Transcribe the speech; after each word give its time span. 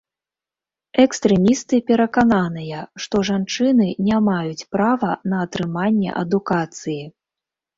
Экстрэмісты 1.03 1.79
перакананыя, 1.91 2.79
што 3.05 3.15
жанчыны 3.31 3.87
не 4.09 4.17
маюць 4.31 4.67
права 4.77 5.11
на 5.35 5.43
атрыманне 5.49 6.11
адукацыі. 6.25 7.01